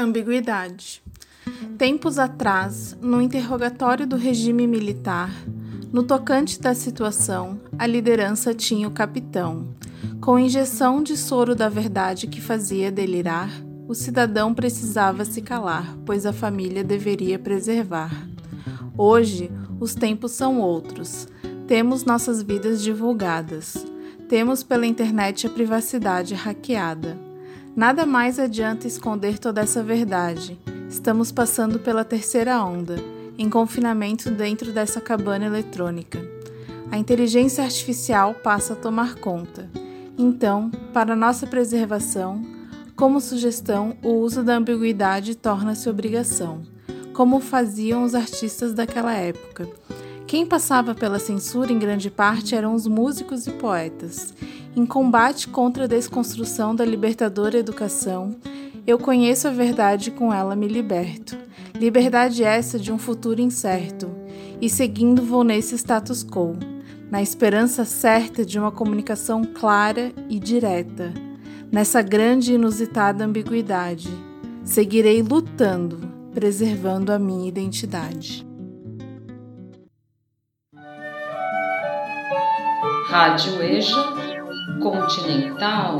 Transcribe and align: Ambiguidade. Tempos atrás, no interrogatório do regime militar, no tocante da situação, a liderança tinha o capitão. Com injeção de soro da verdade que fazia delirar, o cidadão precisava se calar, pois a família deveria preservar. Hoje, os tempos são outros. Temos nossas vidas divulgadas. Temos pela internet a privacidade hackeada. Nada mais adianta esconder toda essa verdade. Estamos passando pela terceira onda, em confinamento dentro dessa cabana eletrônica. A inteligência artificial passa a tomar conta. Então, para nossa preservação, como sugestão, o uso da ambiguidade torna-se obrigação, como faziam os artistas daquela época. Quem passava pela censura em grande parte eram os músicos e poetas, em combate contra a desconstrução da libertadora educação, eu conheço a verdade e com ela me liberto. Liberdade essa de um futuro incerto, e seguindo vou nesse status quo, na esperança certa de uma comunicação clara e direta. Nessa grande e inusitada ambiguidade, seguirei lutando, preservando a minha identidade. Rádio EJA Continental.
Ambiguidade. 0.00 1.02
Tempos 1.76 2.18
atrás, 2.18 2.96
no 3.02 3.20
interrogatório 3.20 4.06
do 4.06 4.16
regime 4.16 4.66
militar, 4.66 5.30
no 5.92 6.02
tocante 6.02 6.58
da 6.58 6.74
situação, 6.74 7.60
a 7.78 7.86
liderança 7.86 8.54
tinha 8.54 8.88
o 8.88 8.92
capitão. 8.92 9.74
Com 10.18 10.38
injeção 10.38 11.02
de 11.02 11.18
soro 11.18 11.54
da 11.54 11.68
verdade 11.68 12.28
que 12.28 12.40
fazia 12.40 12.90
delirar, 12.90 13.50
o 13.86 13.94
cidadão 13.94 14.54
precisava 14.54 15.22
se 15.26 15.42
calar, 15.42 15.94
pois 16.06 16.24
a 16.24 16.32
família 16.32 16.82
deveria 16.82 17.38
preservar. 17.38 18.26
Hoje, 18.96 19.50
os 19.78 19.94
tempos 19.94 20.32
são 20.32 20.60
outros. 20.60 21.28
Temos 21.66 22.06
nossas 22.06 22.42
vidas 22.42 22.82
divulgadas. 22.82 23.86
Temos 24.30 24.62
pela 24.62 24.86
internet 24.86 25.46
a 25.46 25.50
privacidade 25.50 26.34
hackeada. 26.34 27.29
Nada 27.76 28.04
mais 28.04 28.38
adianta 28.38 28.88
esconder 28.88 29.38
toda 29.38 29.60
essa 29.60 29.82
verdade. 29.82 30.58
Estamos 30.88 31.30
passando 31.30 31.78
pela 31.78 32.04
terceira 32.04 32.62
onda, 32.64 32.96
em 33.38 33.48
confinamento 33.48 34.28
dentro 34.30 34.72
dessa 34.72 35.00
cabana 35.00 35.46
eletrônica. 35.46 36.20
A 36.90 36.98
inteligência 36.98 37.62
artificial 37.62 38.34
passa 38.34 38.72
a 38.72 38.76
tomar 38.76 39.14
conta. 39.14 39.70
Então, 40.18 40.68
para 40.92 41.14
nossa 41.14 41.46
preservação, 41.46 42.44
como 42.96 43.20
sugestão, 43.20 43.96
o 44.02 44.14
uso 44.14 44.42
da 44.42 44.56
ambiguidade 44.56 45.36
torna-se 45.36 45.88
obrigação, 45.88 46.62
como 47.14 47.38
faziam 47.38 48.02
os 48.02 48.16
artistas 48.16 48.74
daquela 48.74 49.14
época. 49.14 49.68
Quem 50.30 50.46
passava 50.46 50.94
pela 50.94 51.18
censura 51.18 51.72
em 51.72 51.78
grande 51.80 52.08
parte 52.08 52.54
eram 52.54 52.72
os 52.72 52.86
músicos 52.86 53.48
e 53.48 53.50
poetas, 53.50 54.32
em 54.76 54.86
combate 54.86 55.48
contra 55.48 55.82
a 55.82 55.88
desconstrução 55.88 56.72
da 56.72 56.84
libertadora 56.84 57.58
educação, 57.58 58.36
eu 58.86 58.96
conheço 58.96 59.48
a 59.48 59.50
verdade 59.50 60.10
e 60.10 60.12
com 60.12 60.32
ela 60.32 60.54
me 60.54 60.68
liberto. 60.68 61.36
Liberdade 61.74 62.44
essa 62.44 62.78
de 62.78 62.92
um 62.92 62.96
futuro 62.96 63.40
incerto, 63.40 64.08
e 64.60 64.70
seguindo 64.70 65.20
vou 65.20 65.42
nesse 65.42 65.74
status 65.76 66.22
quo, 66.22 66.56
na 67.10 67.20
esperança 67.20 67.84
certa 67.84 68.44
de 68.44 68.56
uma 68.56 68.70
comunicação 68.70 69.42
clara 69.42 70.12
e 70.28 70.38
direta. 70.38 71.12
Nessa 71.72 72.02
grande 72.02 72.52
e 72.52 72.54
inusitada 72.54 73.24
ambiguidade, 73.24 74.08
seguirei 74.62 75.22
lutando, 75.22 75.98
preservando 76.32 77.10
a 77.10 77.18
minha 77.18 77.48
identidade. 77.48 78.48
Rádio 83.10 83.60
EJA 83.60 84.14
Continental. 84.80 85.98